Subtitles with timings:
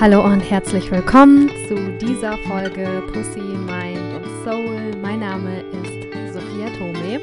[0.00, 4.96] Hallo und herzlich willkommen zu dieser Folge Pussy, Mind und Soul.
[5.02, 7.20] Mein Name ist Sophia Tome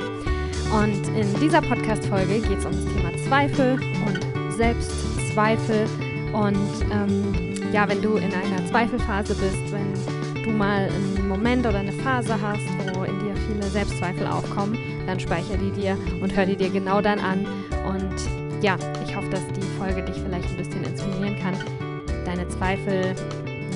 [0.79, 5.87] und in dieser Podcast-Folge geht es um das Thema Zweifel und Selbstzweifel.
[6.33, 11.79] Und ähm, ja, wenn du in einer Zweifelphase bist, wenn du mal einen Moment oder
[11.79, 16.45] eine Phase hast, wo in dir viele Selbstzweifel aufkommen, dann speicher die dir und hör
[16.45, 17.47] die dir genau dann an.
[17.87, 21.86] Und ja, ich hoffe, dass die Folge dich vielleicht ein bisschen inspirieren kann
[22.27, 23.15] deine Zweifel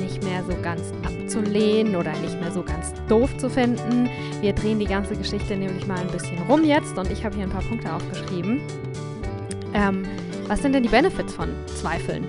[0.02, 4.10] nicht mehr so ganz abzulehnen oder nicht mehr so ganz doof zu finden.
[4.42, 7.46] Wir drehen die ganze Geschichte nämlich mal ein bisschen rum jetzt und ich habe hier
[7.46, 8.62] ein paar Punkte aufgeschrieben.
[9.74, 10.04] Ähm,
[10.48, 12.26] was sind denn die Benefits von Zweifeln?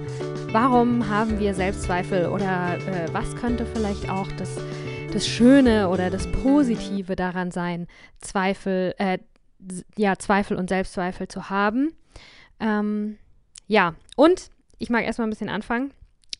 [0.52, 4.58] Warum haben wir Selbstzweifel oder äh, was könnte vielleicht auch das,
[5.12, 7.88] das Schöne oder das Positive daran sein,
[8.20, 9.18] Zweifel, äh,
[9.96, 11.92] ja, Zweifel und Selbstzweifel zu haben?
[12.60, 13.18] Ähm,
[13.66, 15.92] ja, und ich mag erstmal ein bisschen anfangen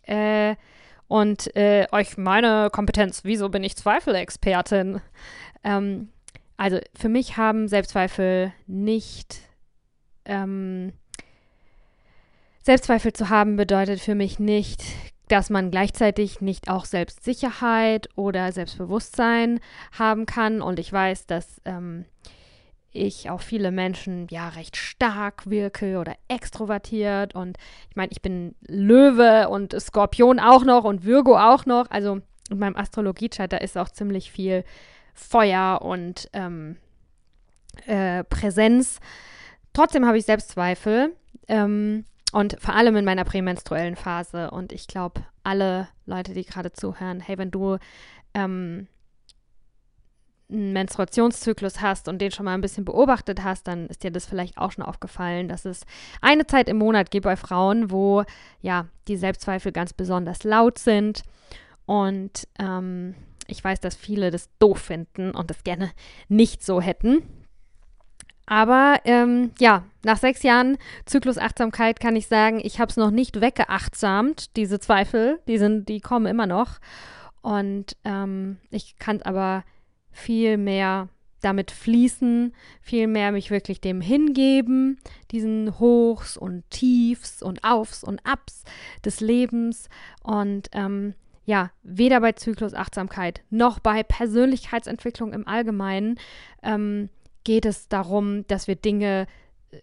[0.02, 0.56] äh,
[1.08, 5.00] und äh, euch meine Kompetenz, wieso bin ich Zweifelexpertin?
[5.62, 6.08] Ähm,
[6.56, 9.40] also für mich haben Selbstzweifel nicht
[10.24, 10.92] ähm,
[12.62, 14.84] Selbstzweifel zu haben bedeutet für mich nicht,
[15.28, 19.60] dass man gleichzeitig nicht auch Selbstsicherheit oder Selbstbewusstsein
[19.98, 20.62] haben kann.
[20.62, 22.04] Und ich weiß, dass ähm,
[22.92, 27.34] ich auf viele Menschen ja recht stark wirke oder extrovertiert.
[27.34, 27.58] Und
[27.90, 31.90] ich meine, ich bin Löwe und Skorpion auch noch und Virgo auch noch.
[31.90, 34.64] Also in meinem Astrologiechart, da ist auch ziemlich viel
[35.14, 36.76] Feuer und ähm,
[37.86, 39.00] äh, Präsenz.
[39.72, 41.14] Trotzdem habe ich Selbstzweifel.
[41.48, 44.50] Ähm, und vor allem in meiner prämenstruellen Phase.
[44.50, 47.76] Und ich glaube, alle Leute, die gerade zuhören, hey, wenn du
[48.34, 48.88] ähm,
[50.52, 54.26] einen Menstruationszyklus hast und den schon mal ein bisschen beobachtet hast, dann ist dir das
[54.26, 55.82] vielleicht auch schon aufgefallen, dass es
[56.20, 58.24] eine Zeit im Monat gibt bei Frauen, wo
[58.60, 61.22] ja die Selbstzweifel ganz besonders laut sind.
[61.86, 63.14] Und ähm,
[63.46, 65.90] ich weiß, dass viele das doof finden und das gerne
[66.28, 67.22] nicht so hätten.
[68.46, 73.40] Aber ähm, ja, nach sechs Jahren Zyklusachtsamkeit kann ich sagen, ich habe es noch nicht
[73.40, 76.78] weggeachtsamt, diese Zweifel, die, sind, die kommen immer noch.
[77.40, 79.64] Und ähm, ich kann es aber
[80.12, 81.08] viel mehr
[81.40, 84.98] damit fließen, viel mehr mich wirklich dem hingeben,
[85.32, 88.64] diesen Hochs und Tiefs und Aufs und Abs
[89.04, 89.88] des Lebens
[90.22, 91.14] und ähm,
[91.44, 96.18] ja, weder bei Zyklusachtsamkeit noch bei Persönlichkeitsentwicklung im Allgemeinen
[96.62, 97.08] ähm,
[97.42, 99.26] geht es darum, dass wir Dinge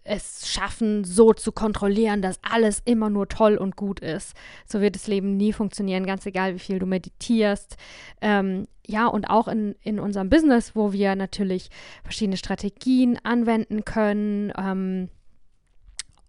[0.04, 4.34] es schaffen, so zu kontrollieren, dass alles immer nur toll und gut ist.
[4.64, 7.76] So wird das Leben nie funktionieren, ganz egal, wie viel du meditierst.
[8.20, 11.70] Ähm, ja, und auch in, in unserem Business, wo wir natürlich
[12.02, 14.52] verschiedene Strategien anwenden können.
[14.56, 15.08] Ähm,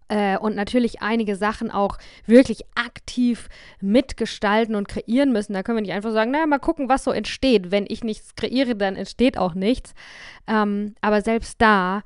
[0.08, 1.96] äh, und natürlich einige Sachen auch
[2.26, 3.48] wirklich aktiv
[3.80, 5.54] mitgestalten und kreieren müssen.
[5.54, 7.70] Da können wir nicht einfach sagen, naja, mal gucken, was so entsteht.
[7.70, 9.94] Wenn ich nichts kreiere, dann entsteht auch nichts.
[10.46, 12.02] Ähm, aber selbst da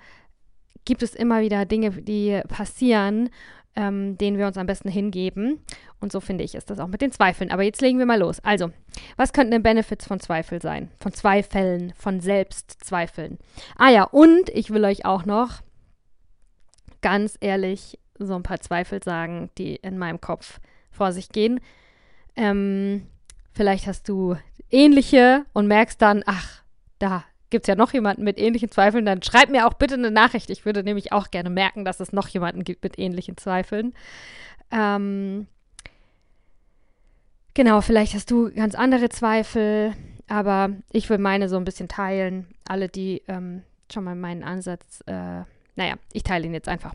[0.85, 3.29] gibt es immer wieder Dinge, die passieren,
[3.77, 5.61] ähm, denen wir uns am besten hingeben.
[6.01, 7.51] Und so finde ich, ist das auch mit den Zweifeln.
[7.51, 8.41] Aber jetzt legen wir mal los.
[8.41, 8.71] Also,
[9.17, 10.91] was könnten denn Benefits von Zweifel sein?
[11.01, 13.39] Von Zweifeln, von Selbstzweifeln.
[13.77, 15.63] Ah ja, und ich will euch auch noch
[17.03, 20.59] ganz ehrlich so ein paar Zweifel sagen, die in meinem Kopf
[20.91, 21.61] vor sich gehen.
[22.35, 23.07] Ähm,
[23.53, 24.37] vielleicht hast du
[24.71, 26.63] ähnliche und merkst dann, ach,
[26.99, 30.11] da gibt es ja noch jemanden mit ähnlichen Zweifeln, dann schreib mir auch bitte eine
[30.11, 30.51] Nachricht.
[30.51, 33.95] Ich würde nämlich auch gerne merken, dass es noch jemanden gibt mit ähnlichen Zweifeln.
[34.71, 35.47] Ähm,
[37.55, 39.95] genau, vielleicht hast du ganz andere Zweifel,
[40.29, 42.47] aber ich will meine so ein bisschen teilen.
[42.67, 43.63] Alle, die ähm,
[43.93, 45.43] schon mal meinen Ansatz, äh,
[45.77, 46.95] naja, ich teile ihn jetzt einfach.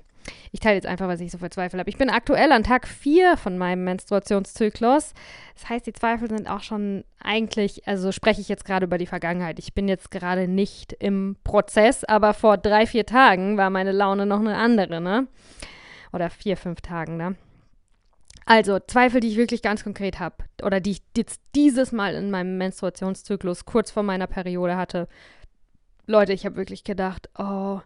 [0.51, 1.89] Ich teile jetzt einfach, was ich so für Zweifel habe.
[1.89, 5.13] Ich bin aktuell an Tag 4 von meinem Menstruationszyklus.
[5.55, 9.07] Das heißt, die Zweifel sind auch schon eigentlich, also spreche ich jetzt gerade über die
[9.07, 9.59] Vergangenheit.
[9.59, 14.25] Ich bin jetzt gerade nicht im Prozess, aber vor drei, vier Tagen war meine Laune
[14.25, 15.27] noch eine andere, ne?
[16.13, 17.35] Oder vier, fünf Tagen, ne?
[18.45, 22.31] Also Zweifel, die ich wirklich ganz konkret habe oder die ich jetzt dieses Mal in
[22.31, 25.07] meinem Menstruationszyklus kurz vor meiner Periode hatte.
[26.07, 27.79] Leute, ich habe wirklich gedacht, oh,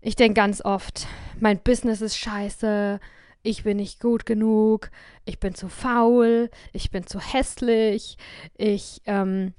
[0.00, 1.06] ich denke ganz oft,
[1.40, 3.00] mein Business ist scheiße,
[3.42, 4.90] ich bin nicht gut genug,
[5.24, 8.16] ich bin zu faul, ich bin zu hässlich,
[8.56, 9.54] ich, ähm,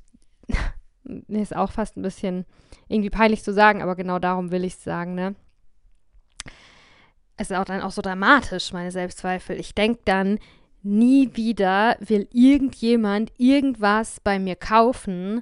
[1.03, 2.45] nee, ist auch fast ein bisschen
[2.87, 5.35] irgendwie peinlich zu sagen, aber genau darum will ich es sagen, ne?
[7.37, 9.57] Es ist auch dann auch so dramatisch, meine Selbstzweifel.
[9.57, 10.39] Ich denke dann,
[10.83, 15.41] nie wieder will irgendjemand irgendwas bei mir kaufen,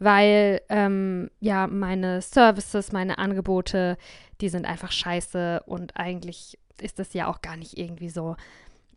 [0.00, 3.96] weil ähm, ja meine Services, meine Angebote,
[4.40, 8.34] die sind einfach scheiße und eigentlich ist das ja auch gar nicht irgendwie so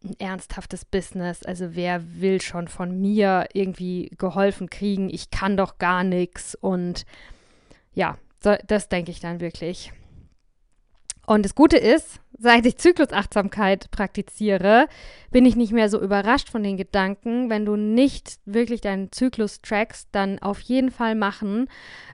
[0.03, 1.43] ein ernsthaftes Business.
[1.43, 5.09] Also wer will schon von mir irgendwie geholfen kriegen?
[5.09, 6.55] Ich kann doch gar nichts.
[6.55, 7.05] Und
[7.93, 9.91] ja, so, das denke ich dann wirklich.
[11.25, 14.87] Und das Gute ist, seit ich Zyklusachtsamkeit praktiziere,
[15.31, 17.49] bin ich nicht mehr so überrascht von den Gedanken.
[17.49, 21.67] Wenn du nicht wirklich deinen Zyklus trackst, dann auf jeden Fall machen.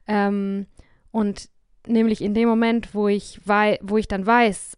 [0.08, 0.68] Ähm,
[1.12, 1.50] und
[1.88, 4.78] nämlich in dem Moment, wo ich, wo ich dann weiß,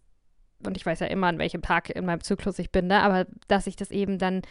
[0.66, 3.26] und ich weiß ja immer, an welchem Tag in meinem Zyklus ich bin, ne, aber
[3.48, 4.42] dass ich das eben dann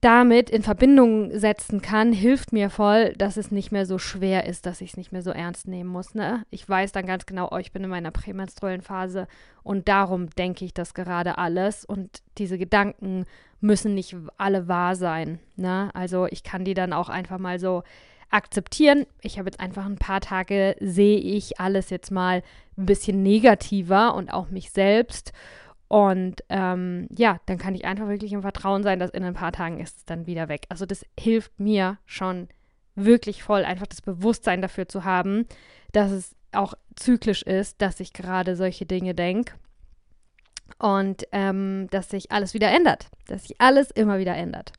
[0.00, 4.64] damit in Verbindung setzen kann, hilft mir voll, dass es nicht mehr so schwer ist,
[4.64, 6.14] dass ich es nicht mehr so ernst nehmen muss.
[6.14, 6.44] Ne?
[6.50, 9.26] Ich weiß dann ganz genau, oh, ich bin in meiner prämenstruellen Phase
[9.62, 13.26] und darum denke ich das gerade alles und diese Gedanken
[13.60, 15.40] müssen nicht alle wahr sein.
[15.56, 15.90] Ne?
[15.92, 17.82] Also ich kann die dann auch einfach mal so
[18.30, 19.06] akzeptieren.
[19.22, 22.42] Ich habe jetzt einfach ein paar Tage, sehe ich alles jetzt mal
[22.78, 25.32] ein bisschen negativer und auch mich selbst
[25.90, 29.50] und ähm, ja, dann kann ich einfach wirklich im Vertrauen sein, dass in ein paar
[29.50, 30.66] Tagen ist es dann wieder weg.
[30.68, 32.46] Also das hilft mir schon
[32.94, 35.46] wirklich voll, einfach das Bewusstsein dafür zu haben,
[35.90, 39.54] dass es auch zyklisch ist, dass ich gerade solche Dinge denke.
[40.78, 44.72] Und ähm, dass sich alles wieder ändert, dass sich alles immer wieder ändert.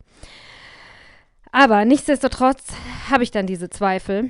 [1.51, 2.67] Aber nichtsdestotrotz
[3.09, 4.29] habe ich dann diese Zweifel.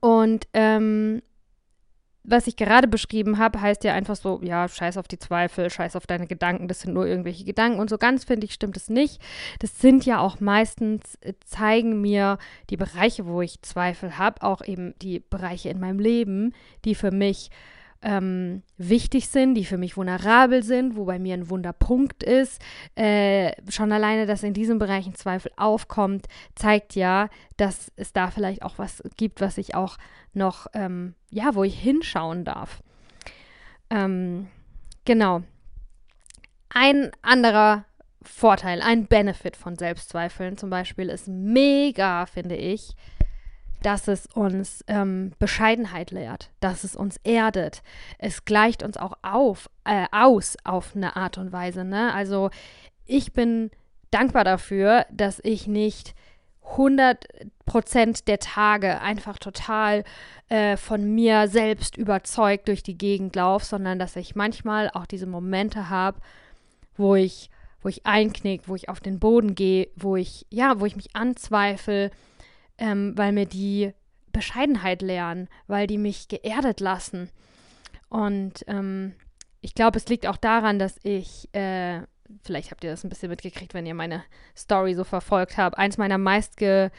[0.00, 1.22] Und ähm,
[2.30, 5.96] was ich gerade beschrieben habe, heißt ja einfach so, ja, scheiß auf die Zweifel, scheiß
[5.96, 7.80] auf deine Gedanken, das sind nur irgendwelche Gedanken.
[7.80, 9.20] Und so ganz finde ich, stimmt es nicht.
[9.60, 12.38] Das sind ja auch meistens, äh, zeigen mir
[12.70, 16.54] die Bereiche, wo ich Zweifel habe, auch eben die Bereiche in meinem Leben,
[16.84, 17.50] die für mich
[18.02, 22.62] ähm, wichtig sind, die für mich vulnerabel sind, wo bei mir ein Wunderpunkt ist.
[22.94, 28.30] Äh, schon alleine, dass in diesem Bereich ein Zweifel aufkommt, zeigt ja, dass es da
[28.30, 29.98] vielleicht auch was gibt, was ich auch
[30.32, 32.82] noch, ähm, ja, wo ich hinschauen darf.
[33.90, 34.48] Ähm,
[35.04, 35.42] genau.
[36.68, 37.84] Ein anderer
[38.22, 42.94] Vorteil, ein Benefit von Selbstzweifeln zum Beispiel ist mega, finde ich,
[43.82, 47.82] dass es uns ähm, Bescheidenheit lehrt, dass es uns erdet.
[48.18, 51.84] Es gleicht uns auch auf, äh, aus auf eine Art und Weise.
[51.84, 52.12] Ne?
[52.12, 52.50] Also
[53.06, 53.70] ich bin
[54.10, 56.14] dankbar dafür, dass ich nicht
[56.72, 57.24] 100
[57.64, 60.04] Prozent der Tage einfach total
[60.48, 65.26] äh, von mir selbst überzeugt durch die Gegend laufe, sondern dass ich manchmal auch diese
[65.26, 66.20] Momente habe,
[66.96, 70.86] wo ich, wo ich einknick, wo ich auf den Boden gehe, wo ich, ja, wo
[70.86, 72.10] ich mich anzweifle,
[72.78, 73.92] ähm, weil mir die
[74.32, 77.30] Bescheidenheit lernen, weil die mich geerdet lassen.
[78.08, 79.14] Und ähm,
[79.60, 82.00] ich glaube, es liegt auch daran, dass ich, äh,
[82.42, 84.22] vielleicht habt ihr das ein bisschen mitgekriegt, wenn ihr meine
[84.56, 86.90] Story so verfolgt habt, eins meiner meistge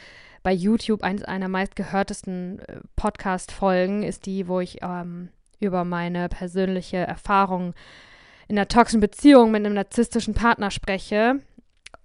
[0.44, 5.30] bei YouTube, eins einer meistgehörtesten äh, Podcast-Folgen ist die, wo ich ähm,
[5.60, 7.74] über meine persönliche Erfahrung
[8.48, 11.42] in einer toxischen Beziehung mit einem narzisstischen Partner spreche.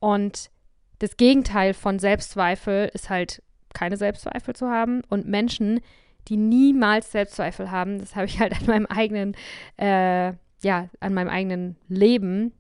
[0.01, 0.51] Und
[0.99, 3.43] das Gegenteil von Selbstzweifel ist halt
[3.75, 5.81] keine Selbstzweifel zu haben und Menschen,
[6.29, 9.37] die niemals Selbstzweifel haben, das habe ich halt an meinem eigenen,
[9.77, 10.33] äh,
[10.63, 12.53] ja, an meinem eigenen Leben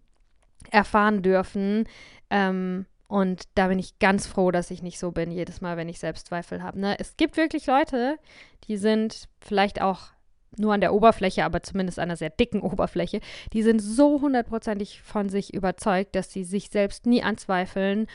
[0.70, 1.88] erfahren dürfen.
[2.30, 5.88] Ähm, und da bin ich ganz froh, dass ich nicht so bin, jedes Mal, wenn
[5.88, 6.80] ich Selbstzweifel habe.
[6.80, 6.98] Ne?
[6.98, 8.18] Es gibt wirklich Leute,
[8.66, 10.08] die sind vielleicht auch
[10.56, 13.20] nur an der Oberfläche, aber zumindest an einer sehr dicken Oberfläche,
[13.52, 18.06] die sind so hundertprozentig von sich überzeugt, dass sie sich selbst nie anzweifeln.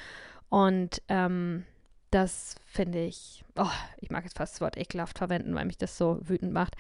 [0.50, 1.66] Und ähm,
[2.12, 5.98] das finde ich, oh, ich mag jetzt fast das Wort ekelhaft verwenden, weil mich das
[5.98, 6.76] so wütend macht.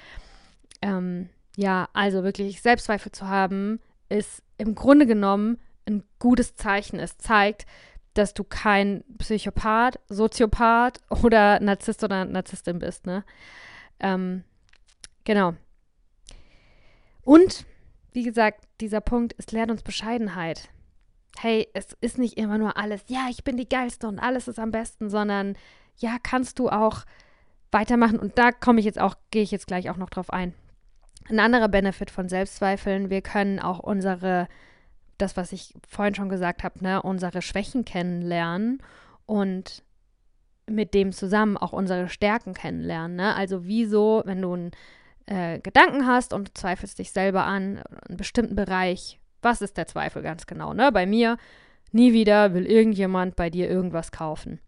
[0.81, 6.99] Ähm, ja, also wirklich Selbstzweifel zu haben, ist im Grunde genommen ein gutes Zeichen.
[6.99, 7.65] Es zeigt,
[8.13, 13.23] dass du kein Psychopath, Soziopath oder Narzisst oder Narzisstin bist, ne?
[13.99, 14.43] Ähm,
[15.25, 15.53] genau.
[17.23, 17.65] Und,
[18.13, 20.69] wie gesagt, dieser Punkt, es lehrt uns Bescheidenheit
[21.37, 24.59] hey, es ist nicht immer nur alles, ja, ich bin die Geilste und alles ist
[24.59, 25.55] am besten, sondern
[25.97, 27.05] ja, kannst du auch
[27.71, 28.19] weitermachen.
[28.19, 30.53] Und da komme ich jetzt auch, gehe ich jetzt gleich auch noch drauf ein.
[31.29, 34.47] Ein anderer Benefit von Selbstzweifeln, wir können auch unsere,
[35.17, 38.81] das, was ich vorhin schon gesagt habe, ne, unsere Schwächen kennenlernen
[39.25, 39.83] und
[40.65, 43.17] mit dem zusammen auch unsere Stärken kennenlernen.
[43.17, 43.35] Ne?
[43.35, 44.71] Also wieso, wenn du einen
[45.25, 50.21] äh, Gedanken hast und zweifelst dich selber an, einen bestimmten Bereich, was ist der Zweifel
[50.21, 50.73] ganz genau?
[50.73, 50.91] Ne?
[50.91, 51.37] Bei mir,
[51.91, 54.59] nie wieder will irgendjemand bei dir irgendwas kaufen.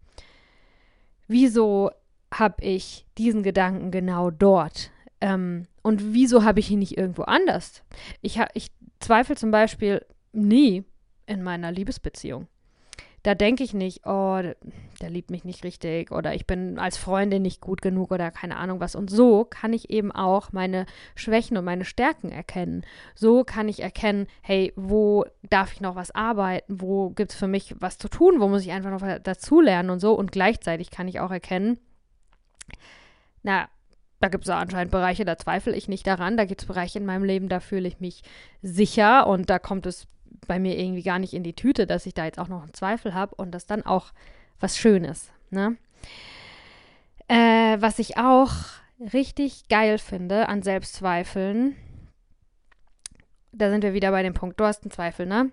[1.28, 1.90] Wieso
[2.32, 4.90] habe ich diesen Gedanken genau dort?
[5.20, 7.82] Ähm, und wieso habe ich ihn nicht irgendwo anders?
[8.20, 10.84] Ich, ich zweifle zum Beispiel nie
[11.26, 12.48] in meiner Liebesbeziehung.
[13.22, 14.40] Da denke ich nicht, oh,
[15.00, 18.56] der, liebt mich nicht richtig oder ich bin als Freundin nicht gut genug oder keine
[18.56, 18.96] Ahnung was.
[18.96, 22.84] Und so kann ich eben auch meine Schwächen und meine Stärken erkennen.
[23.14, 26.80] So kann ich erkennen, hey, wo darf ich noch was arbeiten?
[26.80, 28.40] Wo gibt es für mich was zu tun?
[28.40, 30.14] Wo muss ich einfach noch dazulernen und so?
[30.14, 31.78] Und gleichzeitig kann ich auch erkennen,
[33.42, 33.68] na,
[34.20, 36.36] da gibt es anscheinend Bereiche, da zweifle ich nicht daran.
[36.36, 38.22] Da gibt es Bereiche in meinem Leben, da fühle ich mich
[38.62, 40.06] sicher und da kommt es
[40.46, 42.74] bei mir irgendwie gar nicht in die Tüte, dass ich da jetzt auch noch einen
[42.74, 44.12] Zweifel habe und das dann auch
[44.60, 45.30] was Schönes.
[45.50, 45.76] Ne?
[47.28, 48.52] Äh, was ich auch
[49.12, 51.76] richtig geil finde an Selbstzweifeln,
[53.52, 55.50] da sind wir wieder bei dem Punkt, du hast einen Zweifel, ne?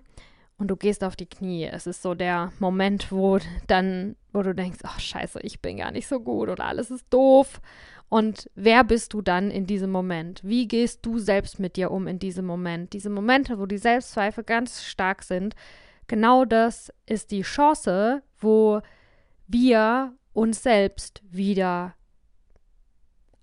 [0.58, 1.66] Und du gehst auf die Knie.
[1.66, 5.78] Es ist so der Moment, wo dann, wo du denkst, ach oh, scheiße, ich bin
[5.78, 7.62] gar nicht so gut oder alles ist doof.
[8.10, 10.42] Und wer bist du dann in diesem Moment?
[10.44, 12.94] Wie gehst du selbst mit dir um in diesem Moment?
[12.94, 15.56] Diese Momente, wo die Selbstzweifel ganz stark sind,
[16.08, 18.82] genau das ist die Chance, wo
[19.48, 21.94] wir uns selbst wieder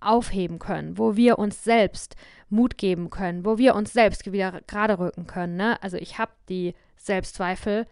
[0.01, 2.17] aufheben können, wo wir uns selbst
[2.49, 5.57] Mut geben können, wo wir uns selbst wieder gerade rücken können.
[5.57, 5.83] Ne?
[5.83, 7.87] Also ich habe die Selbstzweifel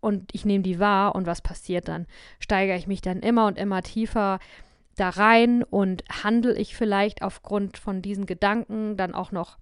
[0.00, 2.06] und ich nehme die wahr und was passiert dann?
[2.38, 4.38] Steigere ich mich dann immer und immer tiefer
[4.96, 9.58] da rein und handle ich vielleicht aufgrund von diesen Gedanken dann auch noch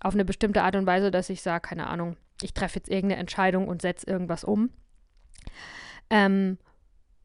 [0.00, 3.20] auf eine bestimmte Art und Weise, dass ich sage, keine Ahnung, ich treffe jetzt irgendeine
[3.20, 4.70] Entscheidung und setze irgendwas um.
[6.10, 6.58] Ähm,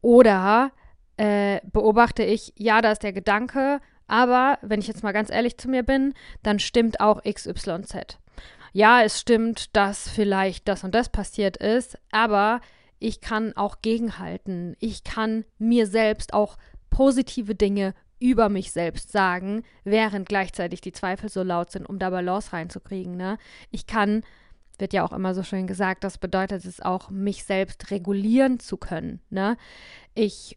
[0.00, 0.72] oder
[1.16, 5.56] äh, beobachte ich, ja, da ist der Gedanke, aber wenn ich jetzt mal ganz ehrlich
[5.56, 8.18] zu mir bin, dann stimmt auch XYZ.
[8.72, 12.60] Ja, es stimmt, dass vielleicht das und das passiert ist, aber
[12.98, 14.76] ich kann auch gegenhalten.
[14.80, 16.56] Ich kann mir selbst auch
[16.94, 22.10] positive Dinge über mich selbst sagen, während gleichzeitig die Zweifel so laut sind, um da
[22.10, 23.16] Balance reinzukriegen.
[23.16, 23.36] Ne?
[23.72, 24.22] Ich kann,
[24.78, 28.76] wird ja auch immer so schön gesagt, das bedeutet es auch, mich selbst regulieren zu
[28.76, 29.20] können.
[29.28, 29.56] Ne?
[30.14, 30.56] Ich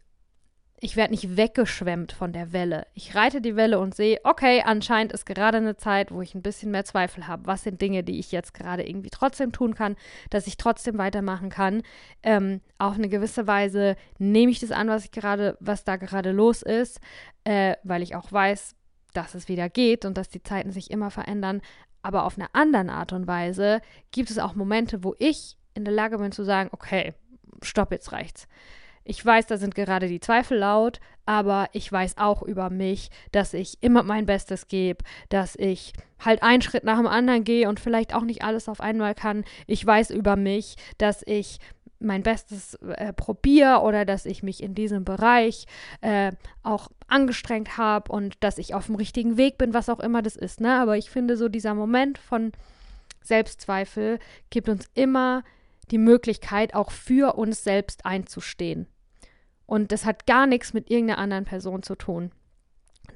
[0.80, 2.86] ich werde nicht weggeschwemmt von der Welle.
[2.94, 6.42] Ich reite die Welle und sehe, okay, anscheinend ist gerade eine Zeit, wo ich ein
[6.42, 7.46] bisschen mehr Zweifel habe.
[7.46, 9.96] Was sind Dinge, die ich jetzt gerade irgendwie trotzdem tun kann,
[10.30, 11.82] dass ich trotzdem weitermachen kann?
[12.22, 16.30] Ähm, auf eine gewisse Weise nehme ich das an, was ich gerade, was da gerade
[16.30, 17.00] los ist,
[17.42, 18.76] äh, weil ich auch weiß,
[19.14, 21.60] dass es wieder geht und dass die Zeiten sich immer verändern.
[22.02, 23.80] Aber auf einer anderen Art und Weise
[24.12, 27.14] gibt es auch Momente, wo ich in der Lage bin zu sagen, okay,
[27.62, 28.46] stopp, jetzt reicht's.
[29.08, 33.54] Ich weiß, da sind gerade die Zweifel laut, aber ich weiß auch über mich, dass
[33.54, 37.80] ich immer mein Bestes gebe, dass ich halt einen Schritt nach dem anderen gehe und
[37.80, 39.46] vielleicht auch nicht alles auf einmal kann.
[39.66, 41.58] Ich weiß über mich, dass ich
[42.00, 45.64] mein Bestes äh, probiere oder dass ich mich in diesem Bereich
[46.02, 50.20] äh, auch angestrengt habe und dass ich auf dem richtigen Weg bin, was auch immer
[50.20, 50.60] das ist.
[50.60, 50.78] Ne?
[50.78, 52.52] Aber ich finde, so dieser Moment von
[53.22, 54.18] Selbstzweifel
[54.50, 55.44] gibt uns immer
[55.90, 58.86] die Möglichkeit, auch für uns selbst einzustehen.
[59.68, 62.32] Und das hat gar nichts mit irgendeiner anderen Person zu tun.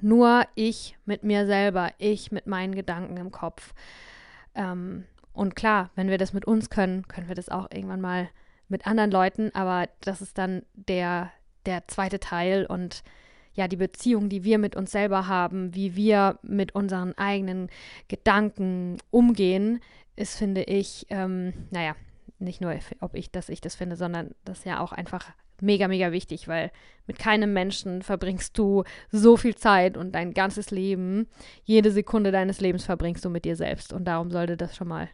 [0.03, 3.73] Nur ich mit mir selber, ich mit meinen Gedanken im Kopf.
[4.55, 8.29] Ähm, und klar, wenn wir das mit uns können, können wir das auch irgendwann mal
[8.69, 11.33] mit anderen Leuten, aber das ist dann der,
[11.65, 13.03] der zweite Teil und
[13.55, 17.71] ja, die Beziehung, die wir mit uns selber haben, wie wir mit unseren eigenen
[18.09, 19.81] Gedanken umgehen,
[20.17, 21.97] ist, finde ich, ähm, naja,
[22.39, 25.33] nicht nur, ob ich, dass ich das finde, sondern das ist ja auch einfach
[25.63, 26.71] mega, mega wichtig, weil
[27.07, 31.29] mit keinem Menschen verbringst du so viel Zeit und dein ganzes Leben,
[31.65, 33.93] jede Sekunde deines Lebens verbringst du mit dir selbst.
[33.93, 35.09] Und darum sollte das schon mal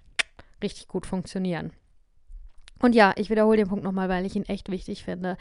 [0.62, 1.72] richtig gut funktionieren.
[2.80, 5.36] Und ja, ich wiederhole den Punkt nochmal, weil ich ihn echt wichtig finde.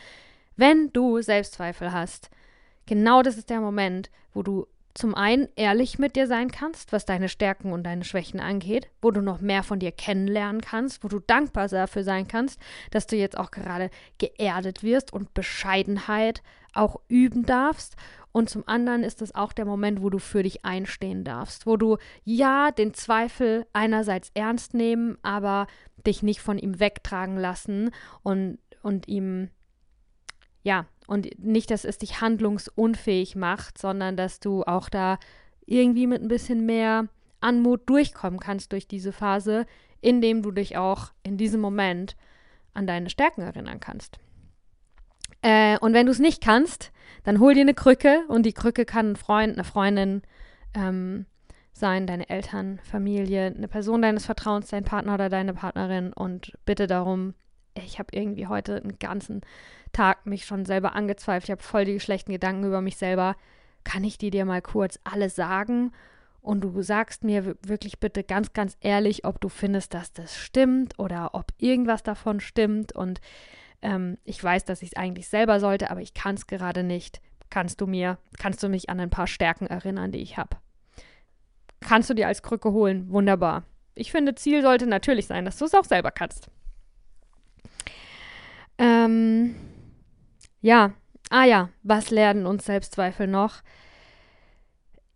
[0.55, 2.29] Wenn du Selbstzweifel hast,
[2.85, 7.05] genau das ist der Moment, wo du zum einen ehrlich mit dir sein kannst, was
[7.05, 11.07] deine Stärken und deine Schwächen angeht, wo du noch mehr von dir kennenlernen kannst, wo
[11.07, 16.41] du dankbar dafür sein kannst, dass du jetzt auch gerade geerdet wirst und Bescheidenheit
[16.73, 17.95] auch üben darfst.
[18.31, 21.77] Und zum anderen ist es auch der Moment, wo du für dich einstehen darfst, wo
[21.77, 25.67] du ja den Zweifel einerseits ernst nehmen, aber
[26.05, 27.91] dich nicht von ihm wegtragen lassen
[28.23, 29.49] und, und ihm
[30.67, 35.17] ja, und nicht, dass es dich handlungsunfähig macht, sondern dass du auch da
[35.65, 37.07] irgendwie mit ein bisschen mehr
[37.39, 39.65] Anmut durchkommen kannst durch diese Phase,
[40.01, 42.17] indem du dich auch in diesem Moment
[42.73, 44.19] an deine Stärken erinnern kannst.
[45.41, 46.91] Äh, und wenn du es nicht kannst,
[47.23, 50.21] dann hol dir eine Krücke und die Krücke kann ein Freund, eine Freundin
[50.73, 51.27] ähm,
[51.71, 56.87] sein, deine Eltern, Familie, eine Person deines Vertrauens, dein Partner oder deine Partnerin und bitte
[56.87, 57.35] darum,
[57.85, 59.41] ich habe irgendwie heute einen ganzen
[59.93, 61.45] Tag mich schon selber angezweifelt.
[61.45, 63.35] Ich habe voll die schlechten Gedanken über mich selber.
[63.83, 65.91] Kann ich die dir mal kurz alle sagen?
[66.41, 70.97] Und du sagst mir wirklich bitte ganz, ganz ehrlich, ob du findest, dass das stimmt
[70.97, 72.93] oder ob irgendwas davon stimmt.
[72.93, 73.19] Und
[73.81, 77.21] ähm, ich weiß, dass ich es eigentlich selber sollte, aber ich kann es gerade nicht.
[77.49, 80.57] Kannst du mir, kannst du mich an ein paar Stärken erinnern, die ich habe?
[81.79, 83.09] Kannst du dir als Krücke holen?
[83.09, 83.63] Wunderbar.
[83.95, 86.49] Ich finde, Ziel sollte natürlich sein, dass du es auch selber kannst.
[88.77, 89.55] Ähm,
[90.61, 90.93] ja,
[91.29, 93.61] ah ja, was lernen uns Selbstzweifel noch?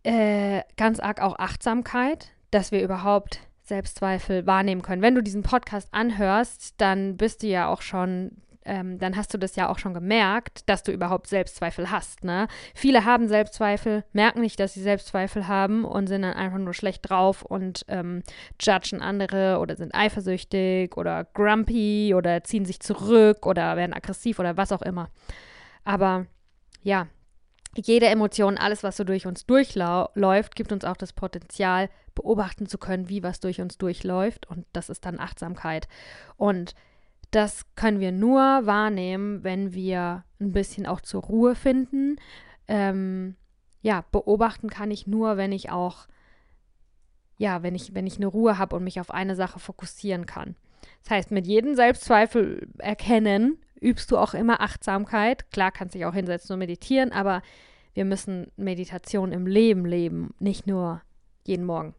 [0.02, 5.02] Äh, ganz arg auch Achtsamkeit, dass wir überhaupt Selbstzweifel wahrnehmen können.
[5.02, 8.32] Wenn du diesen Podcast anhörst, dann bist du ja auch schon
[8.64, 12.24] ähm, dann hast du das ja auch schon gemerkt, dass du überhaupt Selbstzweifel hast.
[12.24, 12.48] Ne?
[12.74, 17.08] Viele haben Selbstzweifel, merken nicht, dass sie Selbstzweifel haben und sind dann einfach nur schlecht
[17.08, 18.22] drauf und ähm,
[18.60, 24.56] judgen andere oder sind eifersüchtig oder grumpy oder ziehen sich zurück oder werden aggressiv oder
[24.56, 25.10] was auch immer.
[25.84, 26.26] Aber
[26.82, 27.06] ja,
[27.76, 32.76] jede Emotion, alles, was so durch uns durchläuft, gibt uns auch das Potenzial, beobachten zu
[32.76, 34.46] können, wie was durch uns durchläuft.
[34.46, 35.88] Und das ist dann Achtsamkeit.
[36.36, 36.74] Und
[37.32, 42.16] das können wir nur wahrnehmen, wenn wir ein bisschen auch zur Ruhe finden.
[42.68, 43.36] Ähm,
[43.80, 46.06] ja, beobachten kann ich nur, wenn ich auch,
[47.38, 50.56] ja, wenn ich, wenn ich eine Ruhe habe und mich auf eine Sache fokussieren kann.
[51.02, 55.50] Das heißt, mit jedem Selbstzweifel erkennen, übst du auch immer Achtsamkeit.
[55.50, 57.42] Klar kannst du dich auch hinsetzen und meditieren, aber
[57.94, 61.00] wir müssen Meditation im Leben leben, nicht nur
[61.44, 61.94] jeden Morgen.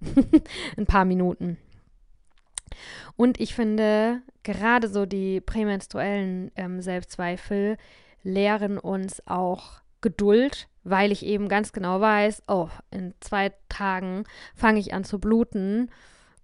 [0.76, 1.56] ein paar Minuten.
[3.16, 7.76] Und ich finde, gerade so die prämenstruellen ähm, Selbstzweifel
[8.22, 14.80] lehren uns auch Geduld, weil ich eben ganz genau weiß, oh, in zwei Tagen fange
[14.80, 15.90] ich an zu bluten.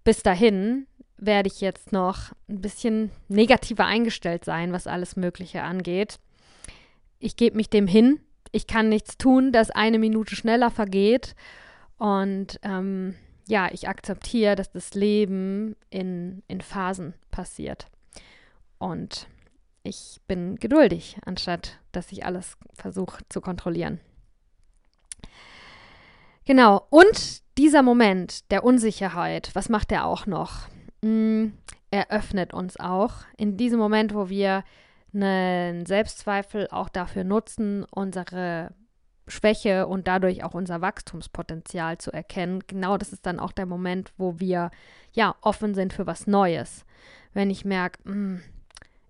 [0.03, 6.19] Bis dahin werde ich jetzt noch ein bisschen negativer eingestellt sein, was alles Mögliche angeht.
[7.19, 8.21] Ich gebe mich dem hin.
[8.51, 11.35] Ich kann nichts tun, dass eine Minute schneller vergeht.
[11.97, 13.15] Und ähm,
[13.49, 17.87] ja, ich akzeptiere, dass das Leben in, in Phasen passiert.
[18.77, 19.27] Und
[19.81, 23.99] ich bin geduldig, anstatt dass ich alles versuche zu kontrollieren.
[26.45, 30.67] Genau, und dieser Moment der Unsicherheit, was macht er auch noch?
[31.03, 31.53] Hm,
[31.89, 34.63] er öffnet uns auch in diesem Moment, wo wir
[35.11, 38.71] einen Selbstzweifel auch dafür nutzen, unsere
[39.29, 42.63] Schwäche und dadurch auch unser Wachstumspotenzial zu erkennen.
[42.67, 44.71] Genau das ist dann auch der Moment, wo wir
[45.13, 46.85] ja offen sind für was Neues.
[47.33, 48.41] Wenn ich merke, hm,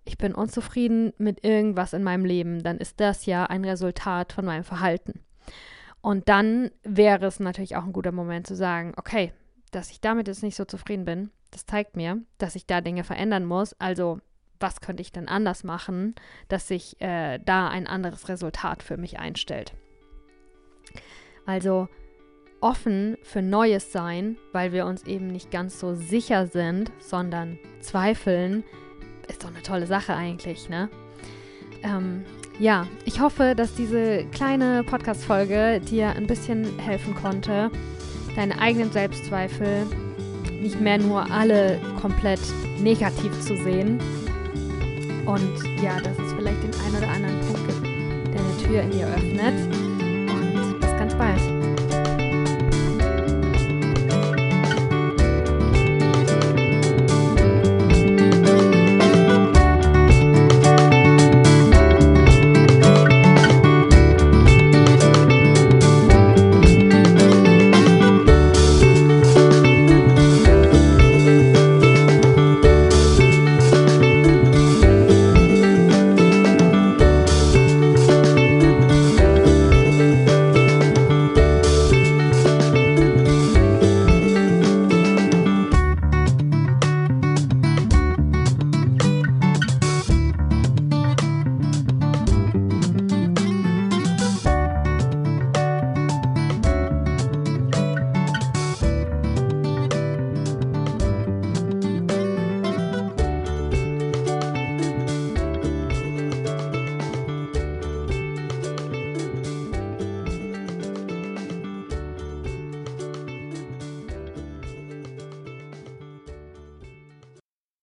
[0.04, 4.44] ich bin unzufrieden mit irgendwas in meinem Leben, dann ist das ja ein Resultat von
[4.44, 5.20] meinem Verhalten.
[6.00, 9.32] Und dann wäre es natürlich auch ein guter Moment zu sagen, okay,
[9.70, 13.04] dass ich damit jetzt nicht so zufrieden bin, das zeigt mir, dass ich da Dinge
[13.04, 13.74] verändern muss.
[13.78, 14.20] Also
[14.58, 16.14] was könnte ich denn anders machen,
[16.48, 19.74] dass sich äh, da ein anderes Resultat für mich einstellt.
[21.46, 21.88] Also
[22.60, 28.64] offen für Neues sein, weil wir uns eben nicht ganz so sicher sind, sondern zweifeln,
[29.28, 30.88] ist doch eine tolle Sache eigentlich, ne?
[31.82, 32.24] Ähm,
[32.58, 37.70] ja, ich hoffe, dass diese kleine Podcast-Folge dir ein bisschen helfen konnte,
[38.36, 39.86] deine eigenen Selbstzweifel
[40.60, 42.40] nicht mehr nur alle komplett
[42.78, 43.98] negativ zu sehen.
[45.24, 48.90] Und ja, dass es vielleicht den einen oder anderen Punkt gibt, der eine Tür in
[48.90, 49.89] dir öffnet.
[51.10, 51.59] Und bis ganz bald.